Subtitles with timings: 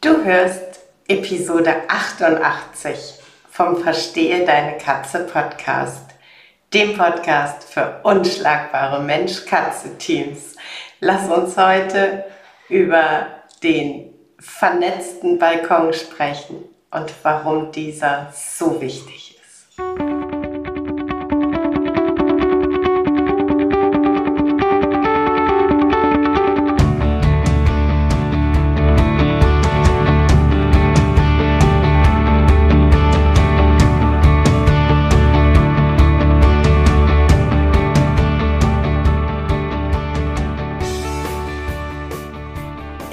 [0.00, 0.78] Du hörst
[1.08, 3.14] Episode 88
[3.50, 6.10] vom Verstehe deine Katze Podcast,
[6.72, 10.54] dem Podcast für unschlagbare Mensch-Katze-Teams.
[11.00, 12.24] Lass uns heute
[12.68, 13.26] über
[13.64, 19.27] den vernetzten Balkon sprechen und warum dieser so wichtig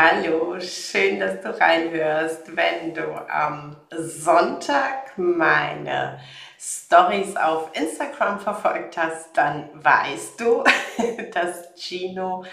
[0.00, 2.54] Hallo, schön, dass du reinhörst.
[2.56, 6.20] Wenn du am Sonntag meine
[6.56, 10.62] Stories auf Instagram verfolgt hast, dann weißt du,
[11.34, 12.44] dass Gino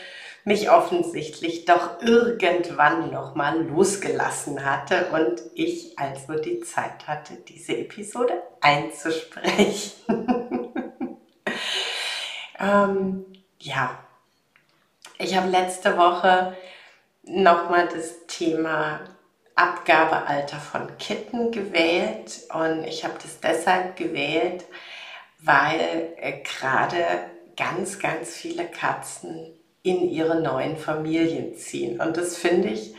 [0.44, 7.78] mich offensichtlich doch irgendwann noch mal losgelassen hatte und ich also die Zeit hatte, diese
[7.78, 9.92] Episode einzusprechen.
[12.60, 13.26] ähm,
[13.60, 14.00] ja,
[15.20, 16.56] ich habe letzte Woche
[17.26, 19.02] nochmal das Thema
[19.56, 24.66] Abgabealter von Kitten gewählt und ich habe das deshalb gewählt,
[25.40, 27.06] weil äh, gerade
[27.56, 32.02] ganz, ganz viele Katzen in ihre neuen Familien ziehen.
[32.02, 32.96] Und das finde ich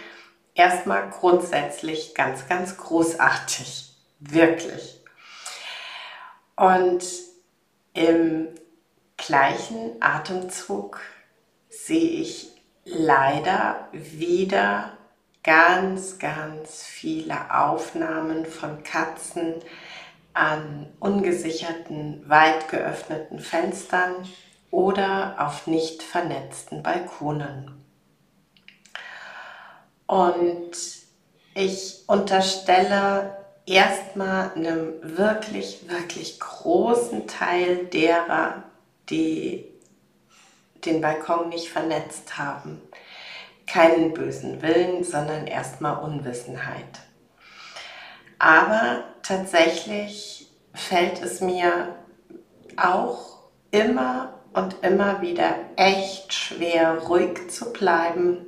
[0.55, 3.93] erstmal grundsätzlich ganz, ganz großartig.
[4.21, 5.03] Wirklich.
[6.57, 7.05] Und
[7.93, 8.49] im
[9.17, 11.01] gleichen Atemzug
[11.69, 12.56] sehe ich
[12.87, 14.93] leider wieder
[15.43, 19.55] ganz, ganz viele Aufnahmen von Katzen
[20.33, 24.27] an ungesicherten, weit geöffneten Fenstern
[24.71, 27.85] oder auf nicht vernetzten Balkonen.
[30.07, 30.73] Und
[31.55, 33.37] ich unterstelle
[33.67, 38.63] erstmal einem wirklich, wirklich großen Teil derer,
[39.09, 39.76] die
[40.87, 42.81] den Balkon nicht vernetzt haben.
[43.67, 47.01] Keinen bösen Willen, sondern erstmal Unwissenheit.
[48.39, 51.97] Aber tatsächlich fällt es mir
[52.77, 53.39] auch
[53.71, 58.47] immer und immer wieder echt schwer, ruhig zu bleiben,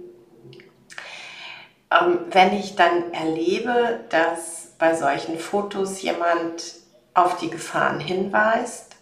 [1.91, 6.75] ähm, wenn ich dann erlebe, dass bei solchen Fotos jemand
[7.15, 8.97] auf die Gefahren hinweist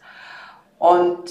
[0.78, 1.30] und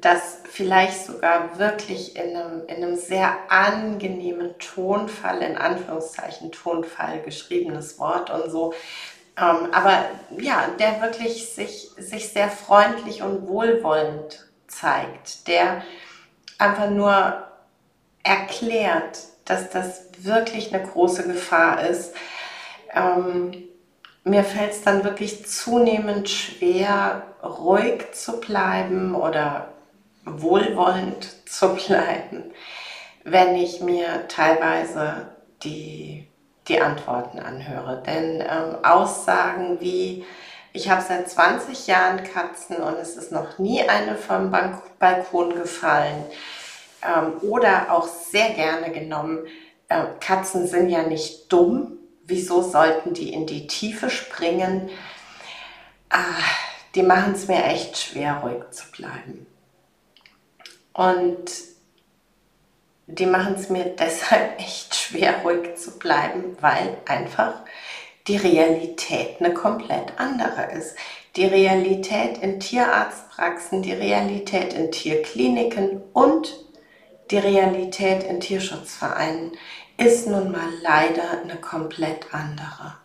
[0.00, 7.98] das vielleicht sogar wirklich in einem, in einem sehr angenehmen Tonfall, in Anführungszeichen Tonfall, geschriebenes
[7.98, 8.72] Wort und so.
[9.38, 10.04] Ähm, aber
[10.38, 15.82] ja, der wirklich sich, sich sehr freundlich und wohlwollend zeigt, der
[16.58, 17.44] einfach nur
[18.22, 22.14] erklärt, dass das wirklich eine große Gefahr ist.
[22.92, 23.52] Ähm,
[24.24, 29.68] mir fällt es dann wirklich zunehmend schwer, ruhig zu bleiben oder
[30.26, 32.52] wohlwollend zu bleiben,
[33.24, 35.28] wenn ich mir teilweise
[35.62, 36.28] die,
[36.68, 38.02] die Antworten anhöre.
[38.04, 40.24] Denn ähm, Aussagen wie,
[40.72, 44.50] ich habe seit 20 Jahren Katzen und es ist noch nie eine vom
[44.98, 46.24] Balkon gefallen.
[47.02, 49.46] Ähm, oder auch sehr gerne genommen,
[49.88, 51.92] äh, Katzen sind ja nicht dumm.
[52.24, 54.90] Wieso sollten die in die Tiefe springen?
[56.10, 56.42] Ah,
[56.94, 59.46] die machen es mir echt schwer, ruhig zu bleiben.
[60.96, 61.50] Und
[63.06, 67.60] die machen es mir deshalb echt schwer, ruhig zu bleiben, weil einfach
[68.26, 70.96] die Realität eine komplett andere ist.
[71.36, 76.56] Die Realität in Tierarztpraxen, die Realität in Tierkliniken und
[77.30, 79.52] die Realität in Tierschutzvereinen
[79.98, 82.96] ist nun mal leider eine komplett andere.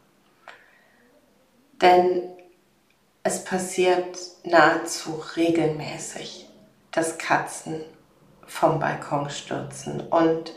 [1.81, 2.24] Denn
[3.24, 6.48] es passiert nahezu regelmäßig,
[6.92, 7.84] dass Katzen
[8.46, 10.02] vom Balkon stürzen.
[10.10, 10.54] Und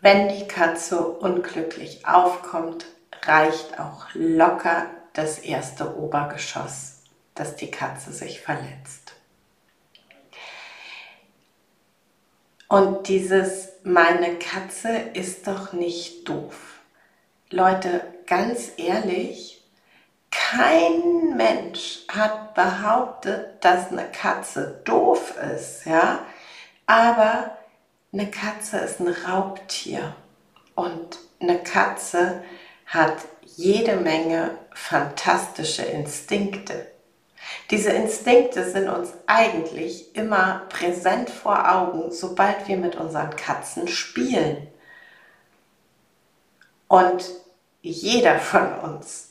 [0.00, 2.86] wenn die Katze unglücklich aufkommt,
[3.22, 7.02] reicht auch locker das erste Obergeschoss,
[7.34, 9.14] dass die Katze sich verletzt.
[12.68, 16.78] Und dieses, meine Katze ist doch nicht doof.
[17.50, 19.59] Leute, ganz ehrlich,
[20.50, 26.20] kein Mensch hat behauptet, dass eine Katze doof ist, ja.
[26.86, 27.56] Aber
[28.12, 30.14] eine Katze ist ein Raubtier
[30.74, 32.42] und eine Katze
[32.86, 36.90] hat jede Menge fantastische Instinkte.
[37.70, 44.66] Diese Instinkte sind uns eigentlich immer präsent vor Augen, sobald wir mit unseren Katzen spielen.
[46.88, 47.24] Und
[47.82, 49.29] jeder von uns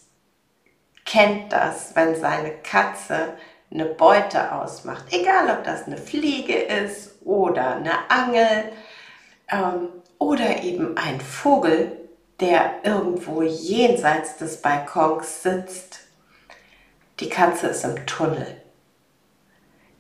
[1.10, 3.34] kennt das, wenn seine Katze
[3.72, 5.06] eine Beute ausmacht.
[5.12, 8.72] Egal, ob das eine Fliege ist oder eine Angel
[9.50, 9.90] ähm,
[10.20, 11.98] oder eben ein Vogel,
[12.40, 16.02] der irgendwo jenseits des Balkons sitzt
[17.20, 18.62] die Katze ist im Tunnel.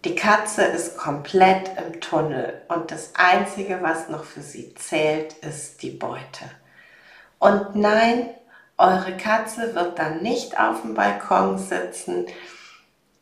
[0.05, 5.81] Die Katze ist komplett im Tunnel und das Einzige, was noch für sie zählt, ist
[5.81, 6.45] die Beute.
[7.39, 8.29] Und nein,
[8.79, 12.25] eure Katze wird dann nicht auf dem Balkon sitzen,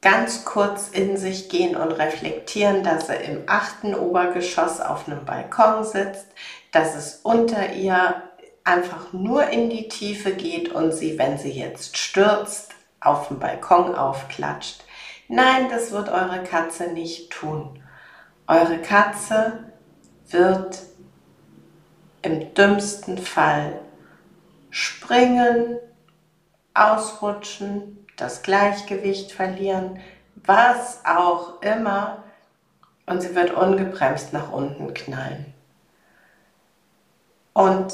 [0.01, 5.83] ganz kurz in sich gehen und reflektieren, dass sie im achten Obergeschoss auf einem Balkon
[5.83, 6.27] sitzt,
[6.71, 8.21] dass es unter ihr
[8.63, 13.95] einfach nur in die Tiefe geht und sie, wenn sie jetzt stürzt, auf dem Balkon
[13.95, 14.83] aufklatscht.
[15.27, 17.81] Nein, das wird eure Katze nicht tun.
[18.47, 19.71] Eure Katze
[20.29, 20.79] wird
[22.21, 23.79] im dümmsten Fall
[24.77, 25.79] springen,
[26.75, 29.99] ausrutschen, das Gleichgewicht verlieren,
[30.35, 32.23] was auch immer,
[33.07, 35.51] und sie wird ungebremst nach unten knallen.
[37.53, 37.91] Und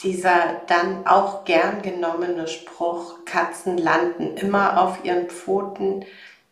[0.00, 6.06] dieser dann auch gern genommene Spruch, Katzen landen immer auf ihren Pfoten.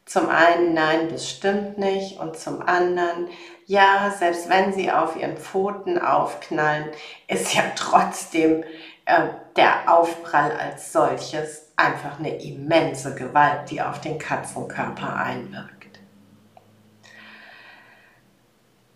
[0.04, 2.20] Zum einen, nein, bestimmt nicht.
[2.20, 3.28] Und zum anderen,
[3.64, 6.90] ja, selbst wenn sie auf ihren Pfoten aufknallen,
[7.26, 8.64] ist ja trotzdem
[9.10, 15.98] äh, der Aufprall als solches einfach eine immense Gewalt, die auf den Katzenkörper einwirkt.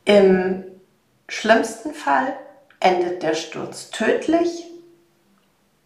[0.05, 0.65] Im
[1.29, 2.35] schlimmsten Fall
[2.79, 4.67] endet der Sturz tödlich.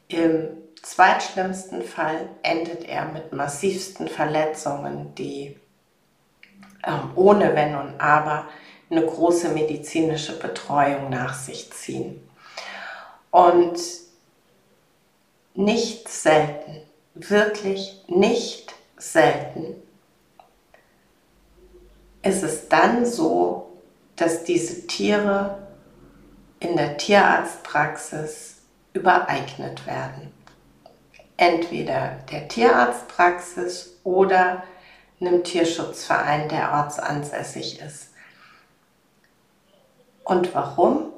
[0.09, 0.49] Im
[0.83, 5.59] zweitschlimmsten Fall endet er mit massivsten Verletzungen, die
[6.87, 8.47] ähm, ohne Wenn und Aber
[8.91, 12.29] eine große medizinische Betreuung nach sich ziehen.
[13.31, 13.79] Und
[15.59, 16.83] nicht selten,
[17.15, 19.75] wirklich nicht selten,
[22.23, 23.69] ist es dann so,
[24.15, 25.67] dass diese Tiere
[26.61, 28.59] in der Tierarztpraxis
[28.93, 30.33] übereignet werden.
[31.37, 34.63] Entweder der Tierarztpraxis oder
[35.21, 38.11] einem Tierschutzverein, der ortsansässig ist.
[40.23, 41.13] Und warum?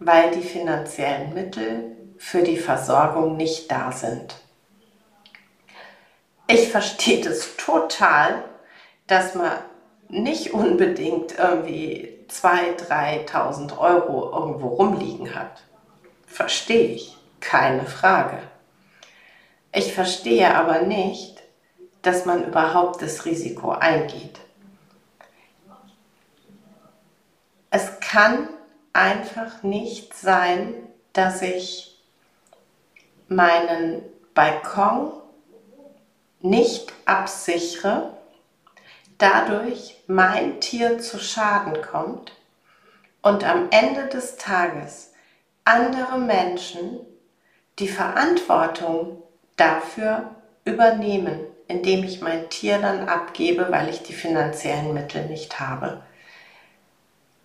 [0.00, 4.36] Weil die finanziellen Mittel für die Versorgung nicht da sind.
[6.48, 8.44] Ich verstehe das total,
[9.06, 9.52] dass man
[10.08, 15.62] nicht unbedingt irgendwie 2.000, 3.000 Euro irgendwo rumliegen hat.
[16.26, 18.38] Verstehe ich, keine Frage.
[19.72, 21.42] Ich verstehe aber nicht,
[22.02, 24.38] dass man überhaupt das Risiko eingeht.
[27.70, 28.48] Es kann
[28.92, 30.74] einfach nicht sein,
[31.12, 31.95] dass ich
[33.28, 34.02] meinen
[34.34, 35.12] Balkon
[36.40, 38.16] nicht absichere,
[39.18, 42.32] dadurch mein Tier zu Schaden kommt
[43.22, 45.12] und am Ende des Tages
[45.64, 47.00] andere Menschen
[47.78, 49.22] die Verantwortung
[49.56, 50.30] dafür
[50.64, 56.02] übernehmen, indem ich mein Tier dann abgebe, weil ich die finanziellen Mittel nicht habe.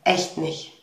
[0.04, 0.81] Echt nicht.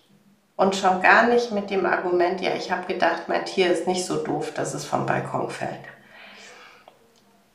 [0.59, 4.05] Und schon gar nicht mit dem Argument, ja, ich habe gedacht, mein Tier ist nicht
[4.05, 5.79] so doof, dass es vom Balkon fällt.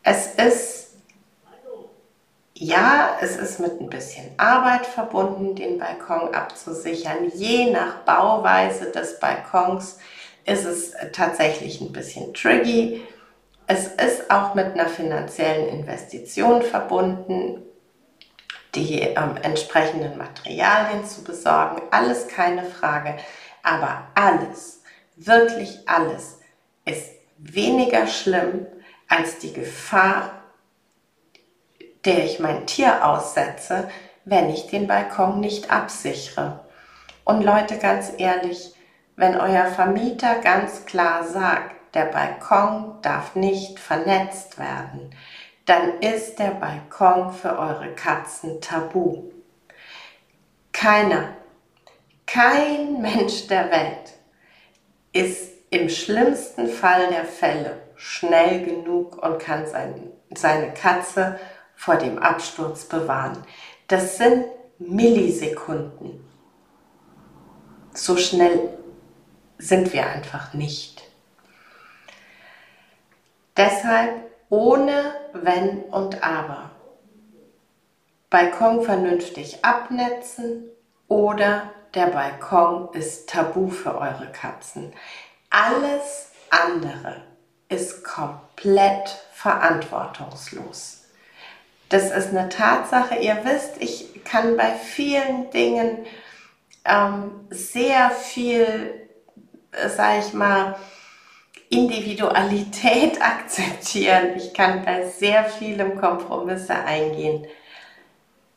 [0.03, 0.83] Es ist
[2.55, 7.29] ja, es ist mit ein bisschen Arbeit verbunden, den Balkon abzusichern.
[7.33, 9.97] Je nach Bauweise des Balkons
[10.45, 13.01] ist es tatsächlich ein bisschen tricky.
[13.67, 17.63] Es ist auch mit einer finanziellen Investition verbunden,
[18.75, 21.81] die ähm, entsprechenden Materialien zu besorgen.
[21.91, 23.17] Alles keine Frage.
[23.61, 24.81] Aber alles,
[25.15, 26.39] wirklich alles,
[26.85, 28.65] ist weniger schlimm
[29.07, 30.43] als die Gefahr
[32.05, 33.89] der ich mein Tier aussetze,
[34.25, 36.59] wenn ich den Balkon nicht absichere.
[37.23, 38.73] Und Leute, ganz ehrlich,
[39.15, 45.15] wenn euer Vermieter ganz klar sagt, der Balkon darf nicht vernetzt werden,
[45.65, 49.31] dann ist der Balkon für eure Katzen tabu.
[50.71, 51.35] Keiner,
[52.25, 54.13] kein Mensch der Welt
[55.13, 61.39] ist im schlimmsten Fall der Fälle schnell genug und kann sein, seine Katze
[61.75, 63.43] vor dem Absturz bewahren.
[63.87, 64.45] Das sind
[64.79, 66.23] Millisekunden.
[67.93, 68.77] So schnell
[69.57, 71.03] sind wir einfach nicht.
[73.55, 76.69] Deshalb ohne Wenn und Aber.
[78.29, 80.69] Balkon vernünftig abnetzen
[81.07, 84.93] oder der Balkon ist tabu für eure Katzen.
[85.49, 87.23] Alles andere
[87.67, 91.05] ist komplett verantwortungslos.
[91.89, 93.15] Das ist eine Tatsache.
[93.15, 96.05] Ihr wisst, ich kann bei vielen Dingen
[96.85, 99.09] ähm, sehr viel,
[99.71, 100.75] äh, sage ich mal,
[101.73, 104.37] Individualität akzeptieren.
[104.37, 107.47] Ich kann bei sehr vielem Kompromisse eingehen.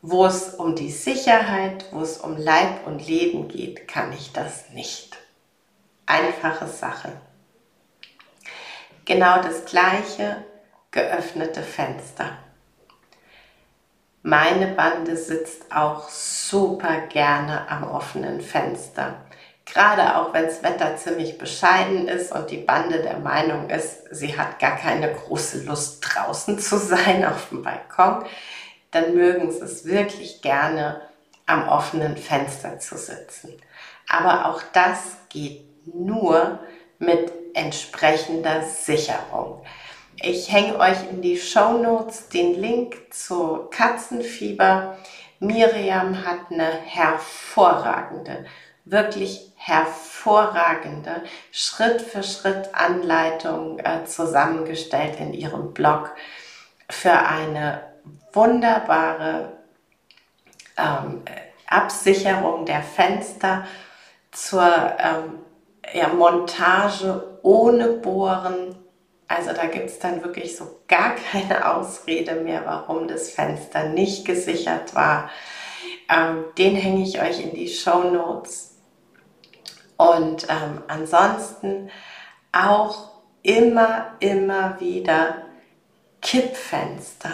[0.03, 4.71] Wo es um die Sicherheit, wo es um Leib und Leben geht, kann ich das
[4.71, 5.17] nicht.
[6.05, 7.13] Einfache Sache.
[9.07, 10.45] Genau das gleiche,
[10.91, 12.39] geöffnete Fenster.
[14.23, 19.26] Meine Bande sitzt auch super gerne am offenen Fenster.
[19.67, 24.39] Gerade auch wenn das Wetter ziemlich bescheiden ist und die Bande der Meinung ist, sie
[24.39, 28.25] hat gar keine große Lust draußen zu sein auf dem Balkon,
[28.93, 31.03] dann mögen sie es wirklich gerne
[31.47, 33.53] am offenen Fenster zu sitzen.
[34.09, 36.61] Aber auch das geht nur
[36.99, 39.63] mit entsprechender Sicherung.
[40.23, 44.97] Ich hänge euch in die Show Notes den Link zu Katzenfieber.
[45.41, 48.47] Miriam hat eine hervorragende,
[48.87, 56.13] wirklich hervorragende Schritt für Schritt Anleitung äh, zusammengestellt in ihrem Blog
[56.89, 57.83] für eine
[58.33, 59.53] wunderbare
[60.77, 61.23] ähm,
[61.67, 63.67] Absicherung der Fenster
[64.31, 65.41] zur ähm,
[65.93, 68.77] ja, Montage ohne Bohren.
[69.27, 74.25] Also da gibt es dann wirklich so gar keine Ausrede mehr, warum das Fenster nicht
[74.25, 75.29] gesichert war.
[76.09, 78.66] Ähm, den hänge ich euch in die Show Notes.
[79.97, 81.91] Und ähm, ansonsten
[82.53, 83.11] auch
[83.43, 85.43] immer, immer wieder
[86.21, 87.31] Kippfenster.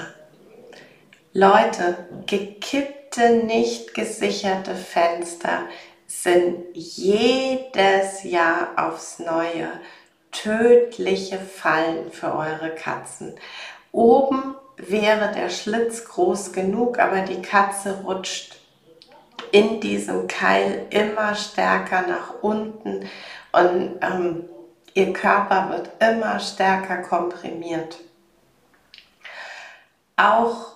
[1.33, 5.63] Leute, gekippte, nicht gesicherte Fenster
[6.07, 9.69] sind jedes Jahr aufs Neue
[10.31, 13.35] tödliche Fallen für eure Katzen.
[13.93, 18.57] Oben wäre der Schlitz groß genug, aber die Katze rutscht
[19.53, 23.09] in diesem Keil immer stärker nach unten
[23.53, 24.49] und ähm,
[24.95, 27.99] ihr Körper wird immer stärker komprimiert.
[30.17, 30.73] Auch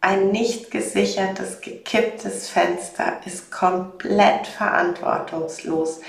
[0.00, 6.00] ein nicht gesichertes, gekipptes Fenster ist komplett verantwortungslos.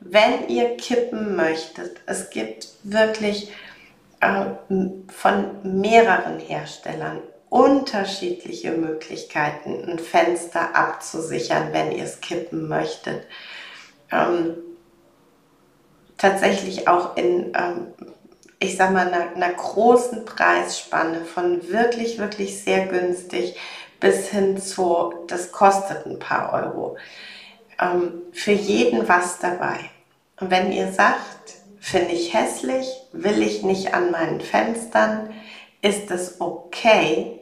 [0.00, 3.50] Wenn ihr kippen möchtet, es gibt wirklich
[4.20, 4.46] äh,
[5.08, 7.20] von mehreren Herstellern
[7.54, 13.26] unterschiedliche Möglichkeiten, ein Fenster abzusichern, wenn ihr es kippen möchtet.
[14.10, 14.56] Ähm,
[16.18, 17.94] tatsächlich auch in ähm,
[18.58, 23.56] ich sag mal, einer, einer großen Preisspanne von wirklich, wirklich sehr günstig
[24.00, 26.96] bis hin zu, das kostet ein paar Euro.
[27.80, 29.78] Ähm, für jeden was dabei.
[30.40, 35.30] Und wenn ihr sagt, finde ich hässlich, will ich nicht an meinen Fenstern,
[35.82, 37.40] ist es okay,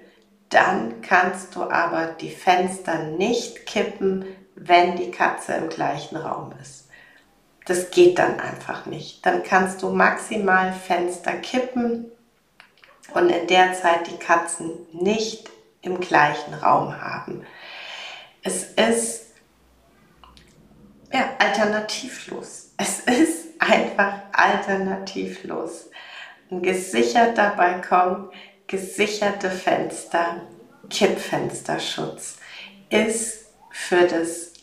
[0.52, 6.88] dann kannst du aber die Fenster nicht kippen, wenn die Katze im gleichen Raum ist.
[7.66, 9.24] Das geht dann einfach nicht.
[9.24, 12.10] Dann kannst du maximal Fenster kippen
[13.14, 17.44] und in der Zeit die Katzen nicht im gleichen Raum haben.
[18.42, 19.32] Es ist
[21.12, 22.72] ja, alternativlos.
[22.76, 25.90] Es ist einfach alternativlos.
[26.50, 28.30] Ein gesicherter Balkon,
[28.72, 30.40] gesicherte Fenster,
[30.88, 32.38] Kippfensterschutz
[32.88, 34.54] ist für das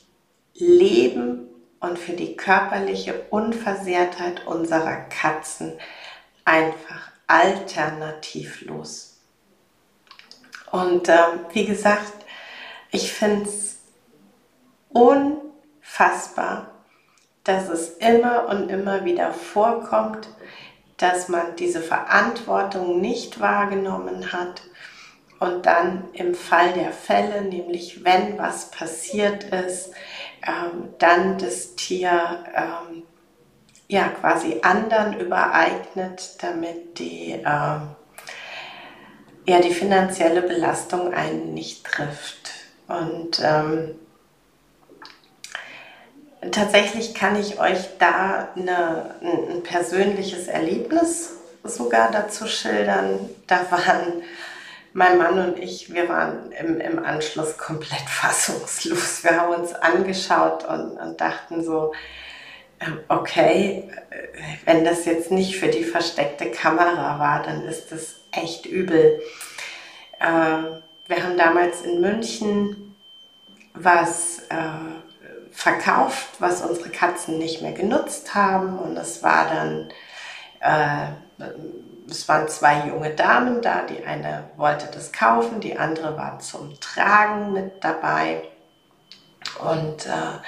[0.55, 1.47] Leben
[1.79, 5.73] und für die körperliche Unversehrtheit unserer Katzen
[6.43, 9.19] einfach alternativlos.
[10.71, 11.19] Und äh,
[11.53, 12.25] wie gesagt,
[12.89, 13.77] ich finde es
[14.89, 16.71] unfassbar,
[17.43, 20.27] dass es immer und immer wieder vorkommt,
[20.99, 24.61] dass man diese Verantwortung nicht wahrgenommen hat
[25.39, 29.91] und dann im Fall der Fälle, nämlich wenn was passiert ist,
[30.45, 33.03] ähm, dann das Tier ähm,
[33.87, 37.95] ja quasi anderen übereignet, damit die, ähm,
[39.45, 42.51] ja, die finanzielle Belastung einen nicht trifft.
[42.87, 43.95] Und ähm,
[46.51, 53.29] tatsächlich kann ich euch da eine, ein persönliches Erlebnis sogar dazu schildern.
[53.47, 54.23] Da waren
[54.93, 59.23] mein Mann und ich, wir waren im, im Anschluss komplett fassungslos.
[59.23, 61.93] Wir haben uns angeschaut und, und dachten so,
[62.79, 63.91] ähm, okay,
[64.65, 69.21] wenn das jetzt nicht für die versteckte Kamera war, dann ist das echt übel.
[70.19, 72.85] Äh, wir haben damals in München
[73.73, 74.55] was äh,
[75.51, 79.91] verkauft, was unsere Katzen nicht mehr genutzt haben und es war dann
[82.09, 83.83] es waren zwei junge Damen da.
[83.83, 88.43] Die eine wollte das kaufen, die andere war zum Tragen mit dabei.
[89.59, 90.39] Und äh,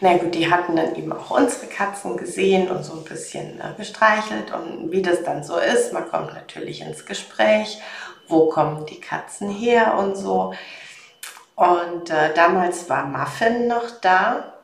[0.00, 3.74] na gut, die hatten dann eben auch unsere Katzen gesehen und so ein bisschen äh,
[3.76, 4.52] gestreichelt.
[4.52, 7.80] Und wie das dann so ist, man kommt natürlich ins Gespräch,
[8.28, 10.54] wo kommen die Katzen her und so.
[11.60, 14.54] Und äh, damals war Muffin noch da.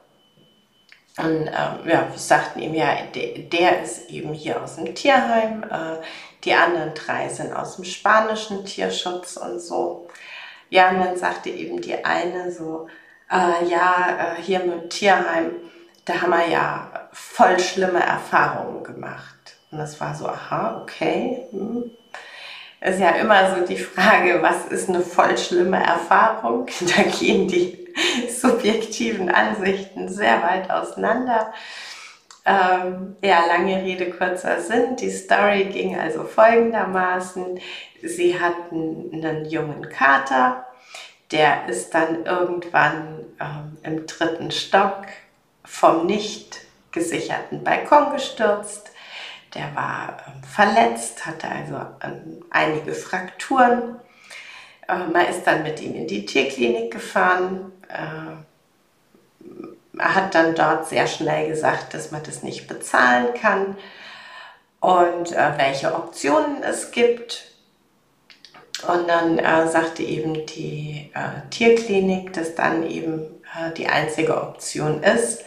[1.18, 5.62] Und äh, ja, wir sagten ihm ja, der, der, ist eben hier aus dem Tierheim.
[5.64, 6.02] Äh,
[6.44, 10.08] die anderen drei sind aus dem spanischen Tierschutz und so.
[10.70, 12.88] Ja, und dann sagte eben die eine so,
[13.30, 15.50] äh, ja, äh, hier mit dem Tierheim,
[16.06, 19.58] da haben wir ja voll schlimme Erfahrungen gemacht.
[19.70, 21.46] Und das war so, aha, okay.
[21.50, 21.90] Hm.
[22.80, 26.66] Ist ja immer so die Frage, was ist eine voll schlimme Erfahrung?
[26.96, 27.86] Da gehen die
[28.28, 31.52] subjektiven Ansichten sehr weit auseinander.
[32.44, 34.96] Ähm, ja, lange Rede, kurzer Sinn.
[34.96, 37.58] Die Story ging also folgendermaßen.
[38.02, 40.66] Sie hatten einen jungen Kater,
[41.32, 45.06] der ist dann irgendwann ähm, im dritten Stock
[45.64, 46.60] vom nicht
[46.92, 48.92] gesicherten Balkon gestürzt.
[49.54, 53.96] Der war ähm, verletzt, hatte also ähm, einige Frakturen.
[54.88, 57.72] Man ist dann mit ihm in die Tierklinik gefahren.
[57.88, 58.44] Er
[59.98, 63.76] hat dann dort sehr schnell gesagt, dass man das nicht bezahlen kann
[64.80, 67.46] und äh, welche Optionen es gibt.
[68.86, 73.22] Und dann äh, sagte eben die äh, Tierklinik, dass dann eben
[73.58, 75.40] äh, die einzige Option ist,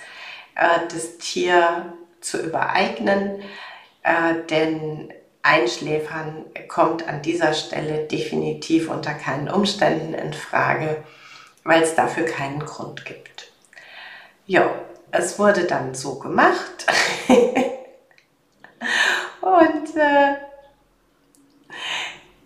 [0.56, 3.42] äh, das Tier zu übereignen,
[4.04, 11.04] äh, denn Einschläfern kommt an dieser Stelle definitiv unter keinen Umständen in Frage,
[11.64, 13.52] weil es dafür keinen Grund gibt.
[14.46, 14.70] Ja,
[15.12, 16.86] es wurde dann so gemacht.
[19.42, 20.36] Und äh,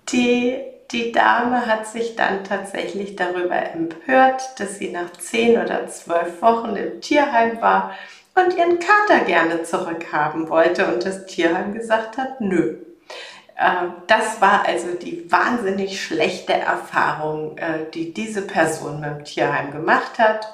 [0.10, 0.60] die,
[0.92, 6.76] die Dame hat sich dann tatsächlich darüber empört, dass sie nach zehn oder zwölf Wochen
[6.76, 7.96] im Tierheim war
[8.36, 12.78] und ihren Kater gerne zurückhaben wollte und das Tierheim gesagt hat, nö.
[13.56, 19.72] Äh, das war also die wahnsinnig schlechte Erfahrung, äh, die diese Person mit dem Tierheim
[19.72, 20.48] gemacht hat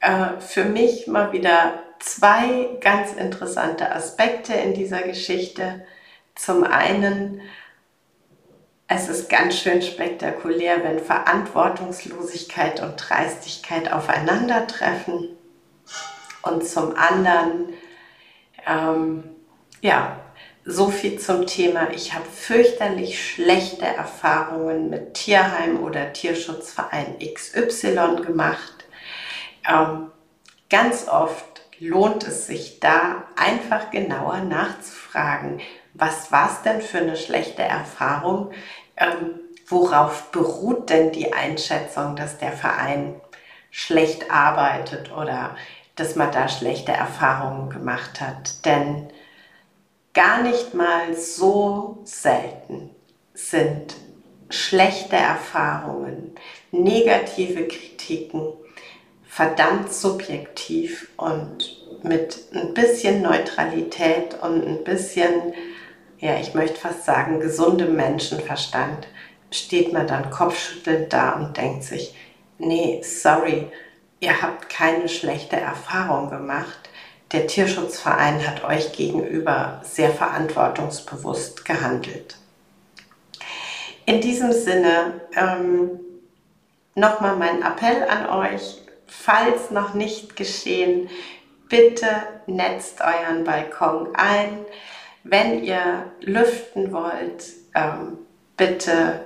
[0.00, 5.84] äh, für mich mal wieder zwei ganz interessante Aspekte in dieser Geschichte.
[6.34, 7.40] Zum einen,
[8.86, 15.36] es ist ganz schön spektakulär, wenn Verantwortungslosigkeit und Dreistigkeit aufeinandertreffen.
[16.42, 17.72] Und zum anderen,
[18.66, 19.24] ähm,
[19.80, 20.20] ja,
[20.64, 21.90] so viel zum Thema.
[21.92, 28.78] Ich habe fürchterlich schlechte Erfahrungen mit Tierheim oder Tierschutzverein XY gemacht
[29.68, 30.10] ähm,
[30.70, 31.44] ganz oft
[31.78, 35.60] lohnt es sich da einfach genauer nachzufragen,
[35.94, 38.52] was war es denn für eine schlechte Erfahrung?
[38.96, 43.20] Ähm, worauf beruht denn die Einschätzung, dass der Verein
[43.70, 45.56] schlecht arbeitet oder
[45.98, 48.64] dass man da schlechte Erfahrungen gemacht hat?
[48.64, 49.08] Denn
[50.14, 52.90] gar nicht mal so selten
[53.34, 53.94] sind
[54.50, 56.34] schlechte Erfahrungen,
[56.72, 58.42] negative Kritiken,
[59.26, 65.52] verdammt subjektiv und mit ein bisschen Neutralität und ein bisschen,
[66.18, 69.06] ja, ich möchte fast sagen, gesundem Menschenverstand
[69.50, 72.14] steht man dann kopfschüttelnd da und denkt sich,
[72.58, 73.70] nee, sorry,
[74.20, 76.88] ihr habt keine schlechte Erfahrung gemacht.
[77.32, 82.36] Der Tierschutzverein hat euch gegenüber sehr verantwortungsbewusst gehandelt.
[84.06, 86.00] In diesem Sinne ähm,
[86.94, 91.10] nochmal mein Appell an euch, falls noch nicht geschehen,
[91.68, 92.08] bitte
[92.46, 94.64] netzt euren Balkon ein.
[95.24, 98.18] Wenn ihr lüften wollt, ähm,
[98.56, 99.20] bitte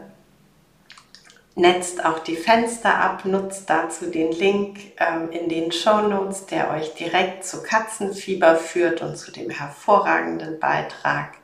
[1.55, 6.71] netzt auch die Fenster ab, nutzt dazu den Link ähm, in den Show Notes, der
[6.71, 11.35] euch direkt zu Katzenfieber führt und zu dem hervorragenden Beitrag.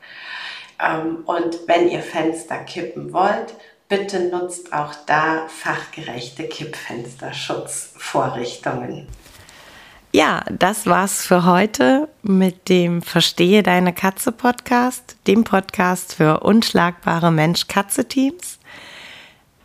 [0.81, 3.55] Ähm, und wenn ihr Fenster kippen wollt,
[3.89, 9.09] Bitte nutzt auch da fachgerechte Kippfensterschutzvorrichtungen.
[10.13, 17.33] Ja, das war's für heute mit dem Verstehe deine Katze Podcast, dem Podcast für unschlagbare
[17.33, 18.58] Mensch-Katze-Teams.